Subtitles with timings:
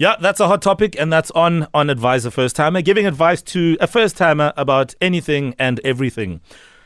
[0.00, 3.42] Yeah, that's a hot topic, and that's on on Advise a First Timer, giving advice
[3.42, 6.40] to a first timer about anything and everything.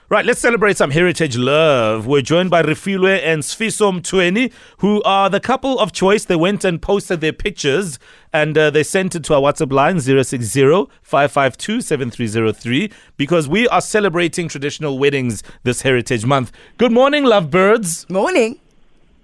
[0.09, 2.09] Right, let's celebrate some heritage love.
[2.09, 6.25] We're joined by Refiloe and Sfiso Mtsweni, who are the couple of choice.
[6.25, 8.01] They went and posted their pictures
[8.33, 14.99] and uh, they sent it to our WhatsApp line 060-552-7303 because we are celebrating traditional
[14.99, 16.51] weddings this heritage month.
[16.79, 18.11] Good morning, lovebirds.
[18.11, 18.59] Morning.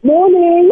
[0.05, 0.71] Morning.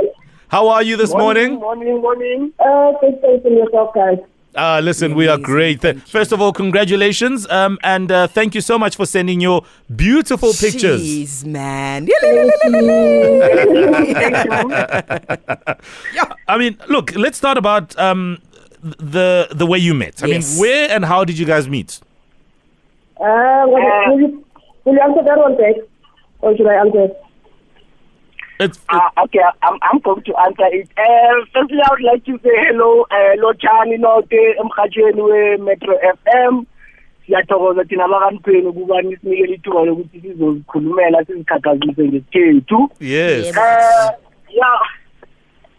[0.49, 1.55] How are you this morning?
[1.57, 2.53] Morning, morning.
[2.59, 4.19] Uh, good day for yourself, guys.
[4.55, 5.83] Uh, listen, we are great.
[5.83, 7.47] Th- First of all, congratulations.
[7.51, 9.63] Um, and uh, thank you so much for sending your
[9.95, 11.03] beautiful pictures.
[11.03, 12.09] Jeez, man.
[16.49, 18.39] I mean, look, let's start about um,
[18.83, 20.23] the the way you met.
[20.23, 20.53] I Yes.
[20.55, 22.01] mean, where and how did you guys meet?
[23.21, 24.45] Uh, what, Uh, will, you,
[24.85, 25.75] will you answer that one back?
[26.41, 27.09] Or should I answer?
[28.61, 30.89] It's, Uh, okay, I'm, I'm going to answer it.
[30.99, 36.67] Uh, firstly, I would like to say hello, uh, Lochani Note, emhatshweni we-Metro FM.
[37.27, 42.91] Siyathokoza thina bakamkhwenu ukuba nisinikele ithuba lokuthi sizozikhulumela sizikhakhazise ngesikhethu.
[43.01, 43.57] yes.
[43.57, 44.11] Uh,
[44.51, 44.81] yeah,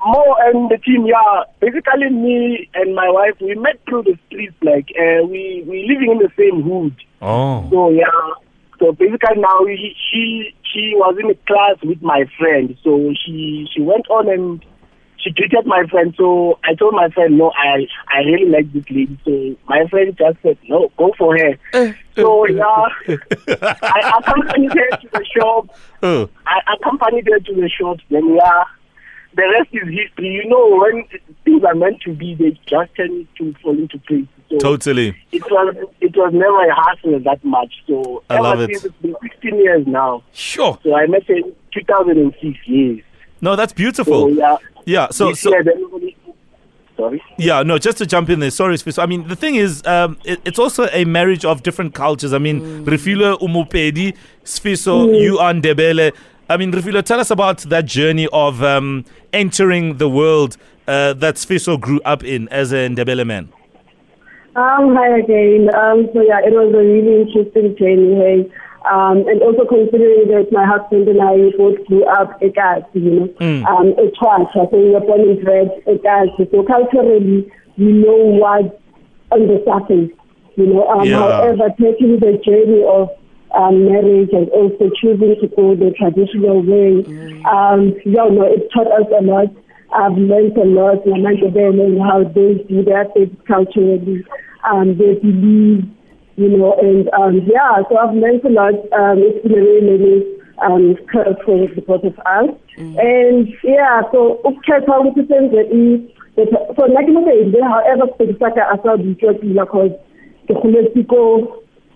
[0.06, 1.44] Mo and the team, yeah.
[1.59, 4.56] Basically, me and my wife, we met through the streets.
[4.62, 6.96] Like, uh, we we living in the same hood.
[7.22, 7.68] Oh.
[7.70, 8.06] So yeah.
[8.80, 12.78] So basically now he, she she was in a class with my friend.
[12.84, 14.66] So she she went on and
[15.17, 16.14] she treated my friend.
[16.17, 19.20] So I told my friend, no, I I really like this lady.
[19.25, 21.58] So my friend just said, no, go for her.
[21.73, 25.78] Eh, eh, so eh, yeah, I accompanied her to the shop.
[26.03, 26.30] Oh.
[26.45, 27.97] I accompanied her to the shop.
[28.09, 28.64] Then yeah,
[29.36, 30.30] the rest is history.
[30.30, 31.06] You know, when
[31.44, 34.28] things are meant to be, they just tend to fall into place.
[34.50, 35.16] So Totally.
[35.31, 37.72] it was it was never a hassle that much.
[37.88, 38.72] So I ever love it.
[38.72, 40.23] it's been 16 years now.
[40.33, 40.80] Sure.
[40.83, 43.02] So I met in 2006 years.
[43.41, 44.31] No, that's So beautiful.
[44.31, 45.09] yeah, Yeah.
[45.11, 45.52] So so.
[46.97, 47.23] Sorry.
[47.38, 48.52] Yeah, no, just to jump in there.
[48.52, 49.02] Sorry, Sfiso.
[49.02, 52.34] I mean, the thing is, um, it, it's also a marriage of different cultures.
[52.34, 52.86] I mean, Mm.
[52.86, 56.12] Refiloe Umupedi, Sfiso, you are Ndebele.
[56.50, 60.57] I mean, Refiloe, tell us about that journey of um, entering the world
[60.90, 63.47] uh, that Sfiso grew up in as a Ndebele man.
[64.56, 65.70] Um, hi again.
[65.76, 68.16] Um, so yeah, it was a really interesting journey.
[68.18, 68.52] Hey,
[68.90, 73.02] um, and also considering that my husband and I both grew up at Gas, you
[73.02, 73.66] know, Mm.
[73.70, 76.28] um, at Twacha, so we were born and bred at Gas.
[76.38, 78.80] So culturally, we know what
[79.32, 80.10] on the surface,
[80.56, 80.88] you know.
[80.88, 81.20] Um, Yeah.
[81.20, 83.10] However, taking the journey of
[83.54, 87.06] um, marriage and also choosing to go the traditional way,
[87.46, 89.50] um, you know, it taught us a lot.
[89.92, 94.24] I've learned a lot and how they do their things culturally.
[94.72, 95.84] Um, they believe,
[96.35, 98.74] you know, and um, yeah, so I've learned a lot.
[99.00, 100.25] Um, it's been a really, really
[100.66, 102.50] um, curve for the both of us.
[102.78, 106.00] And yeah, so ukhetha ukuthi senze i-
[106.35, 109.96] that- so nna ke mobedi however sepedi sa ka a sa bitswa pila cause
[110.47, 111.22] ke goletse ko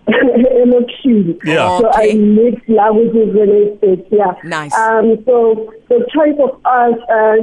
[0.06, 1.78] elokishini Yeah.
[1.78, 2.14] so I Okay.
[2.18, 4.34] mix languages with Israeli states, yeah.
[4.44, 4.74] Nice.
[4.78, 7.36] Um, so the choice of us uh,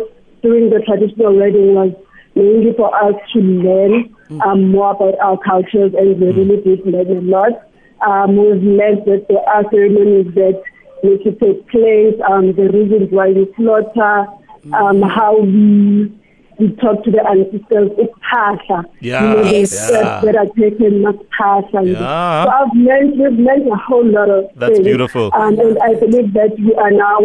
[0.44, 1.92] doing the traditional wedding was
[2.36, 4.13] mainly for us to learn
[4.46, 7.68] um, more about our cultures, and we really did learn a lot.
[8.08, 10.62] Um, we've learned that there are ceremonies that
[11.03, 14.28] need to take place, um, the reasons why we slaughter,
[14.74, 16.12] um, how we
[16.59, 17.90] we talk to the ancestors.
[17.97, 18.86] It's pasha.
[19.00, 19.22] Yeah.
[19.24, 19.88] You know, the Yes.
[19.88, 21.81] steps that are taken must pasha.
[21.84, 22.44] Yeah.
[22.44, 24.86] So I've learned, we've learned a whole lot of That's things.
[24.86, 25.31] beautiful.
[25.34, 27.19] Um, and I believe that we are now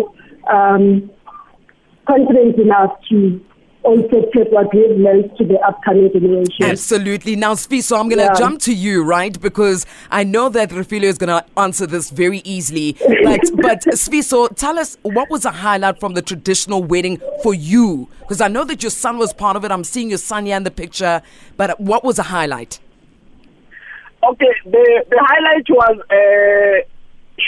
[0.51, 1.11] um,
[2.07, 3.39] confident enough to
[3.87, 6.65] also take what we've learned to the upcoming generation.
[6.67, 7.37] Absolutely.
[7.37, 8.35] Now, Sfiso, I'm going to Yeah.
[8.35, 9.41] jump to you, right?
[9.41, 12.97] Because I know that Refiloe is going to answer this very easily.
[13.23, 18.09] But, but Sfiso, tell us what was a highlight from the traditional wedding for you?
[18.21, 19.71] Because I know that your son was part of it.
[19.71, 21.23] I'm seeing your son here in the picture.
[21.57, 22.81] But what was a highlight?
[24.25, 26.89] Okay, the the highlight was uh,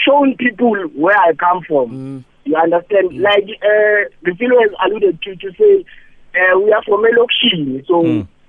[0.07, 2.25] showing people where I come from.
[2.45, 3.19] You understand?
[3.21, 5.85] Like uh, the fellow has alluded to to say
[6.35, 8.01] uh, we are from Elokshini, so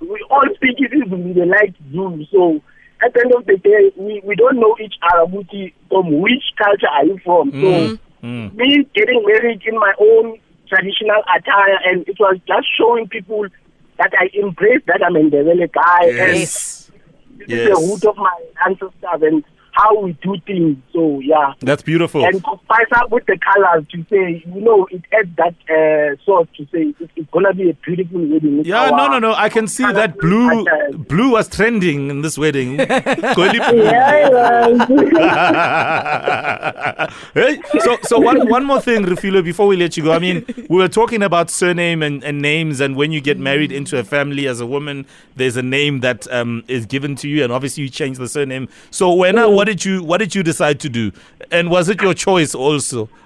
[0.02, 2.26] we all speak Isizulu, they like Zulu.
[2.32, 2.62] So
[3.04, 5.28] at the end of the day, we, we don't know each other.
[5.32, 7.52] Muti, From which culture are you from?
[7.62, 7.92] So
[8.22, 8.54] Mm.
[8.54, 10.38] me getting married in my own
[10.68, 13.46] traditional attire, and it was just showing people
[13.98, 16.04] that I embrace that I'm a Ndebele guy.
[16.20, 16.36] And
[17.40, 17.60] this Yes.
[17.60, 18.36] is the root of my
[18.68, 19.44] ancestors and
[19.80, 20.78] how we do things.
[20.94, 21.54] So yeah.
[21.62, 22.26] That's beautiful.
[22.26, 26.24] And to spice up with the colors to say, you know, it adds that uh,
[26.26, 28.58] sort to say it, it's gonna be a beautiful wedding.
[28.58, 29.34] with Yeah, no, no, no.
[29.34, 30.92] I can see that blue attire.
[30.94, 32.80] blue was trending in this wedding.
[33.40, 34.68] Yeah,
[37.34, 40.12] hey, so so one one more thing, Rufilo, before we let you go.
[40.12, 43.72] I mean, we were talking about surname and, and names, and when you get married
[43.72, 45.06] into a family as a woman,
[45.36, 48.68] there's a name that um, is given to you, and obviously you change the surname.
[48.92, 51.12] So, Wena, what did you what did you decide to do,
[51.52, 53.10] and was it your choice also?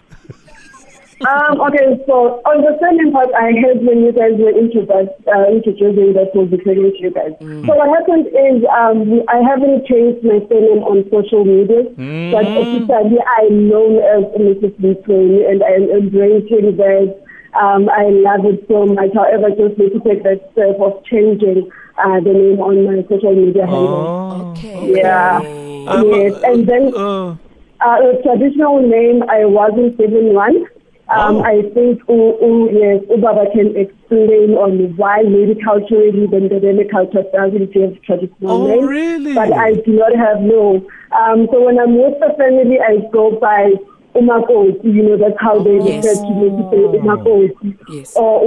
[1.23, 4.91] Um, okay, so on the surname part, I heard when you guys were introduced,
[5.23, 7.31] uh, introducing that will be telling to you guys.
[7.39, 11.87] So what happened is um, I haven't changed my surname on social media,
[12.27, 14.75] but officially I'm known as Mrs.
[14.83, 17.23] Mtsweni and I'm embracing that.
[17.55, 19.15] Um, I love it so much.
[19.15, 21.71] However, I just need to take that step of changing
[22.03, 24.51] uh, the name on my social media handle.
[24.59, 24.99] Okay.
[24.99, 25.39] Yeah.
[25.87, 27.35] Yes, and then Uh,
[27.81, 30.65] uh, a traditional name, I wasn't given one.
[31.09, 31.43] Um, Oh.
[31.43, 37.23] I think U- U- yes, Ubaba can explain on why maybe culturally the Ndebele culture
[37.33, 38.71] doesn't give traditional name.
[38.71, 38.87] Oh, names.
[38.89, 39.33] really?
[39.35, 40.81] But I do not have no.
[41.11, 43.73] Um, so when I'm with the family, I go by
[44.15, 44.83] Umakoti.
[44.83, 46.05] You know, that's how they Yes.
[46.05, 47.77] refer to me to say Umakoti.
[47.89, 48.13] Yes.
[48.15, 48.41] Or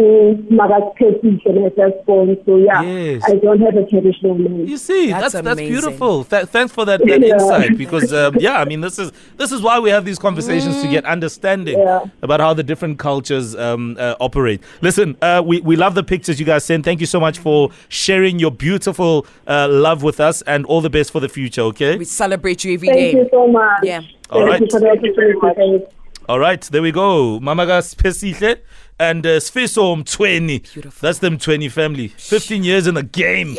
[0.51, 2.37] Umagasketi, when I just born.
[2.47, 3.23] So yeah, Yes.
[3.27, 4.67] I don't have a traditional name.
[4.67, 6.25] You see, That's that's that's, beautiful.
[6.25, 7.35] Th- thanks for that, that Yeah.
[7.35, 10.83] insight because um, yeah, I mean this is this is why we have these conversations
[10.83, 12.05] to get understanding Yeah.
[12.23, 14.61] about how the different cultures um, uh, operate.
[14.83, 16.85] Listen, uh, we we love the pictures you guys send.
[16.85, 20.91] Thank you so much for sharing your beautiful uh, love with us, and all the
[20.91, 21.63] best for the future.
[21.63, 21.97] Okay.
[21.97, 23.13] We celebrate you every Thank day.
[23.19, 23.81] you so much.
[23.83, 24.01] Yeah.
[24.31, 24.61] All Thank right.
[24.61, 25.79] you for the Thank you very opportunity.
[25.85, 25.93] guys.
[26.29, 27.39] All right, there we go.
[27.39, 28.57] Mamaga Spesihle
[28.99, 30.65] and uh, Sfiso Mtsweni.
[31.01, 32.09] That's them 20 family.
[32.09, 33.57] 15 years in the game.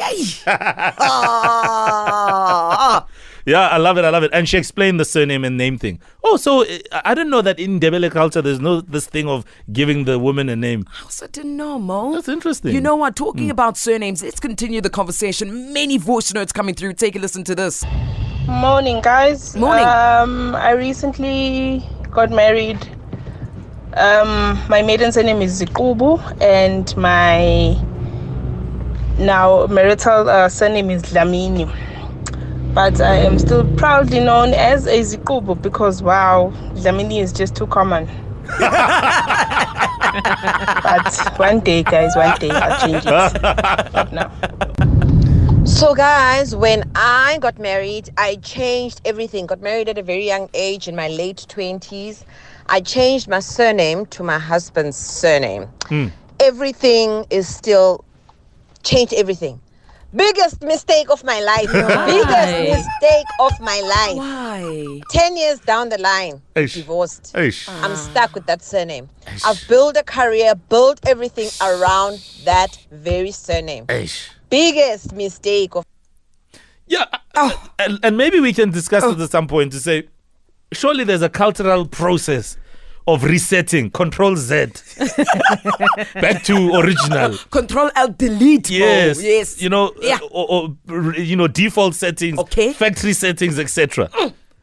[2.20, 3.06] Ah.
[3.48, 4.04] Yeah, I love it.
[4.04, 4.32] I love it.
[4.34, 6.02] And she explained the surname and name thing.
[6.22, 9.46] Oh, so uh, I didn't know that in Ndebele culture, there's no this thing of
[9.72, 10.84] giving the woman a name.
[11.00, 12.12] I also didn't know, Mo.
[12.14, 12.76] That's interesting.
[12.76, 13.16] You know what?
[13.16, 15.72] Talking about surnames, let's continue the conversation.
[15.72, 16.96] Many voice notes coming through.
[16.96, 17.86] Take a listen to this.
[18.48, 19.58] Morning, guys.
[19.58, 19.86] Morning.
[19.86, 22.80] Um, I recently got married.
[23.94, 27.76] Um, my maiden surname is Zikubu, and my
[29.22, 31.68] now marital uh, surname is Dlamini.
[32.74, 37.68] But I am still proudly known as a Zikubu because wow, Dlamini is just too
[37.68, 38.06] common.
[38.60, 38.70] but
[41.38, 43.42] one day, guys, one day I'll change it.
[43.92, 44.32] Not now.
[45.68, 49.46] So, guys, when I got married, I changed everything.
[49.46, 52.24] Got married at a very young age in my late 20s.
[52.68, 55.68] I changed my surname to my husband's surname.
[55.88, 56.08] Hmm.
[56.40, 58.06] Everything is still
[58.84, 59.60] changed everything.
[60.16, 61.72] Biggest mistake of my life.
[61.72, 64.18] Biggest mistake of my life.
[64.18, 65.02] Why?
[65.12, 66.76] 10 years down the line, Eish.
[66.76, 67.34] divorced.
[67.36, 67.68] Eish.
[67.84, 69.10] I'm stuck with that surname.
[69.46, 73.86] I've built a career, built everything around that very surname.
[74.50, 75.86] Biggest mistake of
[76.88, 77.06] Yeah.
[77.36, 80.08] uh, And, and maybe we can discuss it at some point to say,
[80.72, 82.58] surely there's a cultural process
[83.08, 84.66] of resetting, control Z,
[86.16, 87.38] back to original.
[87.52, 88.70] Control Alt Delete.
[88.70, 89.22] Yes.
[89.24, 89.62] Yes.
[89.62, 90.18] You know, Yeah.
[90.22, 92.74] uh, or, or you know, default settings, Okay.
[92.74, 94.10] factory settings, etc.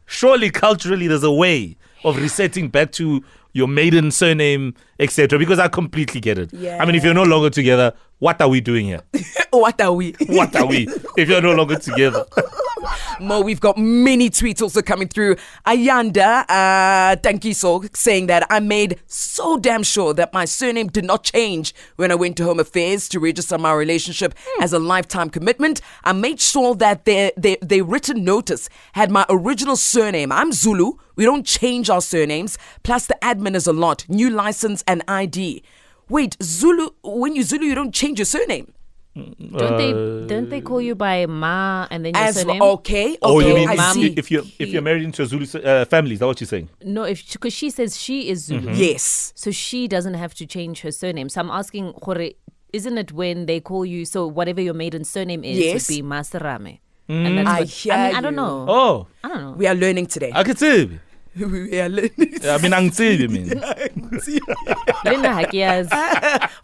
[0.07, 5.39] Surely, culturally, there's a way of resetting back to your maiden surname, etc.
[5.39, 6.53] Because I completely get it.
[6.53, 6.83] Yeah.
[6.83, 9.01] I mean, if you're no longer together, what are we doing here?
[9.51, 10.13] what are we?
[10.27, 12.27] What are we if you're no longer together?
[13.21, 15.37] Mo, we've got many tweets also coming through.
[15.67, 21.25] Ayanda uh, Tankiso saying that I made so damn sure that my surname did not
[21.25, 25.81] change when I went to Home Affairs to register my relationship as a lifetime commitment.
[26.03, 30.33] I made sure that their, their, their written notice had my original surname.
[30.33, 30.95] I'm Zulu.
[31.17, 32.59] We don't change our surnames.
[32.83, 34.05] Plus, the admin is a lot.
[34.09, 35.63] New license and ID.
[36.09, 38.73] Wait, Zulu, when you Zulu, you don't change your surname.
[39.17, 39.93] Don't they
[40.27, 42.61] don't they call you by Ma and then your As surname?
[42.61, 44.13] okay, okay, Oh, you mean I see.
[44.17, 46.15] if you're if you're married into a Zulu uh, family?
[46.15, 46.69] Is that what you're saying?
[46.83, 48.75] No, if because she says she is Zulu, Mm-hmm.
[48.75, 49.33] Yes.
[49.37, 51.29] so she doesn't have to change her surname.
[51.29, 52.31] So I'm asking, Hore,
[52.73, 55.89] isn't it when they call you so whatever your maiden surname is Yes.
[55.89, 56.81] would be Masarame?
[57.09, 57.27] Mm.
[57.27, 58.67] And that's I hear I mean, I don't know.
[58.69, 59.53] Oh, I don't know.
[59.53, 60.33] We are learning today.
[60.35, 60.99] I can see.
[61.37, 62.39] We are learning.
[62.45, 63.49] I mean, I'm seeing you mean.
[63.49, 65.89] Linda Hakias.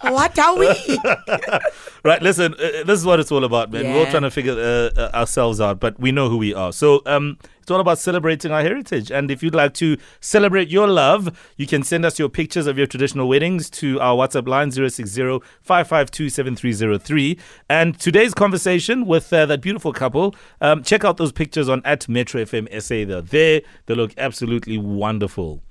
[0.02, 0.98] what are we?
[2.02, 3.84] Right, listen, uh, this is what it's all about, man.
[3.92, 6.72] We're all trying to figure uh, uh, ourselves out, but we know who we are.
[6.72, 9.10] So, um, It's all about celebrating our heritage.
[9.10, 12.78] And if you'd like to celebrate your love, you can send us your pictures of
[12.78, 17.38] your traditional weddings to our WhatsApp line 060 552 7303.
[17.68, 22.08] And today's conversation with uh, that beautiful couple, um, check out those pictures on at
[22.08, 23.06] Metro FM SA.
[23.06, 23.62] They're there.
[23.86, 25.62] They look absolutely wonderful.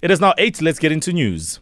[0.00, 0.60] It is now 8.
[0.60, 1.60] Let's get into news.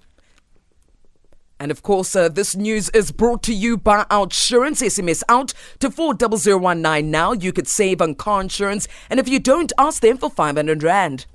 [1.61, 4.83] And of course, uh, this news is brought to you by Outsurance.
[4.83, 7.33] SMS out to 40019 now.
[7.33, 8.88] You could save on car insurance.
[9.11, 11.26] And if you don't, ask them for 500 Rand.